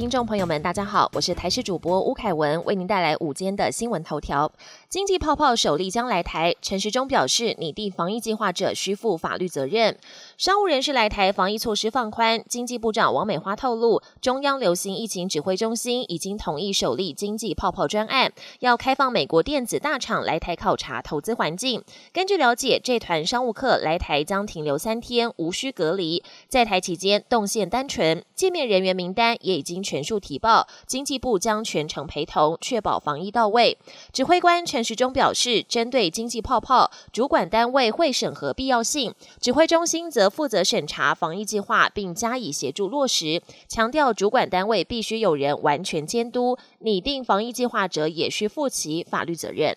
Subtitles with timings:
[0.00, 4.50] 听众朋友们，大家好，我是台视主播吴凯文，为您带来午间的新闻头条。
[4.88, 9.98] 经济泡泡首例将来台，陈时中表示，拟定防疫计划者需负法律责任。
[10.38, 21.84] 商务人士来台防疫措施放宽，经济部长王美花透露，中央流行疫情指挥中心已经同意首例经济泡泡专案，要开放美国电子大厂来台考察投资环境。
[22.10, 33.78] 根据了解，这团商务客来台将停留三天，无需隔离，在台期间动线单纯，见面人员名单也已经全数提报，经济部将全程陪同，确保防疫到位。
[34.12, 34.80] 指挥官陈。
[34.90, 43.40] 时中表示，针对经济泡泡，主管单位会审核必要性，指挥中心则负责审查防疫计划，并加以协助落实。
[43.68, 49.76] 强调主管单位必须有人完全监督，拟定防疫计划者也需负起法律责任。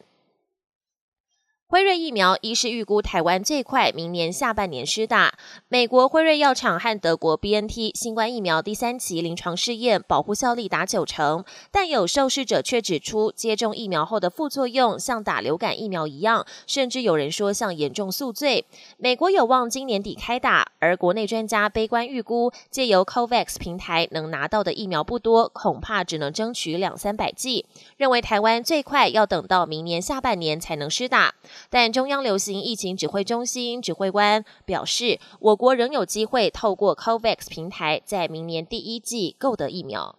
[1.65, 5.33] 辉瑞疫苗一是预估台湾最快明年下半年施打。
[5.69, 18.65] 美国辉瑞药厂和德国 B N T 新冠疫苗第三期临床试验保护效力达九成，但有受试者却指出，接种疫苗后的副作用像打流感疫苗一样，甚至有人说像严重宿醉。
[18.97, 27.65] 美国有望今年底开打，而国内专家悲观预估，借由 COVAX 平台能拿到的疫苗不多，恐怕只能争取两三百剂，
[27.97, 31.33] 认为台湾最快要等到明年下半年才能施打。
[31.69, 40.15] 但中央流行疫情指挥中心指挥官表示，我国仍有机会透过 COVAX 平台，在明年第一季购得疫苗。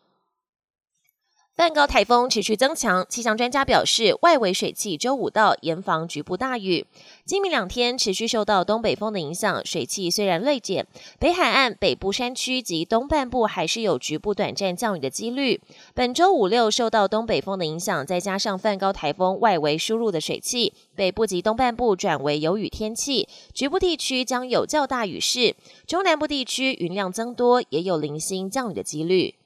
[1.57, 6.85] 半高台风持续增强，气象专家表示，外围水汽周五到，严防局部大雨。
[7.25, 10.85] 今明两天持续受到东北风的影响，水汽虽然锐减，
[11.21, 15.61] 北海岸北部山区及东半部还是有局部短暂降雨的几率。
[15.95, 25.55] 本周五六受到东北风的影响，再加上梵高台风外围输入的水汽，北部及东半部转为有雨天气，局部地区将有较大雨势。
[25.87, 29.37] 中南部地区云量增多，也有零星降雨的几率。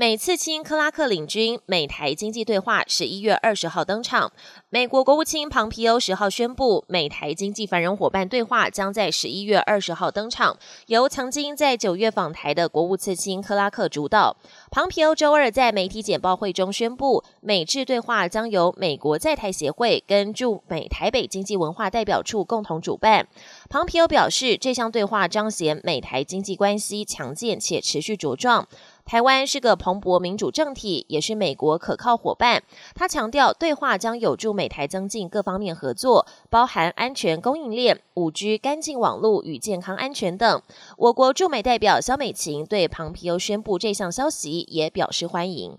[0.00, 4.32] 美次卿克拉克领军美台经济对话十一月二十号登场。
[4.70, 10.56] 美国国务卿庞皮欧十号宣布，美台经济繁荣伙伴对话将在十一月二十号登场，
[10.86, 14.34] 由曾经在九月访台的国务次卿克拉克主导。
[14.70, 23.28] 庞皮欧周二在媒体简报会中宣布，美制对话将由美国在台协会跟驻美台北经济文化代表处共同主办。
[23.72, 28.66] 庞皮欧表示，这项对话彰显美台经济关系强健且持续茁壮。
[29.04, 32.64] 台湾是个蓬勃民主政体，也是美国可靠伙伴。
[32.96, 40.60] 他强调，对话将有助美台增进各方面合作，包含安全供应链、五 G、干净网络与健康安全等。
[40.96, 45.78] 我国驻美代表肖美琴对庞皮欧宣布这项消息也表示欢迎。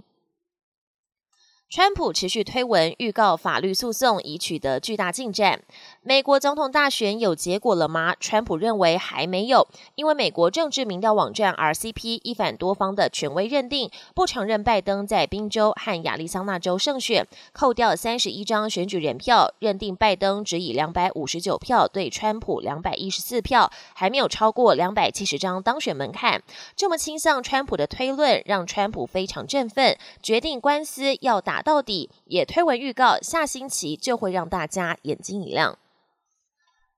[1.74, 5.62] 川普持续推文预告法律诉讼已取得巨大进展。
[6.02, 8.14] 美国总统大选有结果了吗？
[8.20, 9.66] 川普认为还没有，
[9.96, 26.44] 因为美国政治民调网站 RCP 一反多方的权威认定，不承认拜登在宾州和亚利桑那州胜选，扣掉三十一张选举人票，认定拜登只以两百五十九票对川普两百一十四票，还没有超过两百七十张当选门槛。
[26.76, 35.78] 这么倾向川普的推论，让川普非常振奋，决定官司要打到底也推文预告，下星期就会让大家眼睛一亮。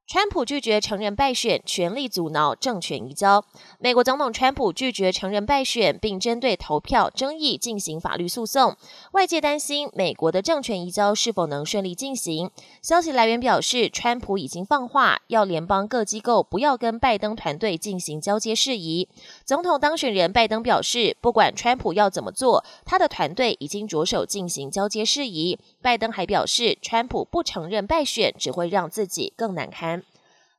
[0.05, 3.43] 川普拒绝承认败选，全力阻挠政权移交。
[3.79, 8.75] 美国总统川普拒绝承认败选，并针对投票争议进行法律诉讼。
[9.13, 12.51] 外界担心美国的政权移交是否能顺利进行。
[12.81, 19.07] 消息来源表示，川普已经放话，要联邦各机构不要跟拜登团队进行交接事宜。
[19.45, 25.57] 总统当选人拜登表示，不管川普要怎么做，他的团队已经着手进行交接事宜。
[25.81, 30.02] 拜登还表示，川普不承认败选，只会让自己更难堪。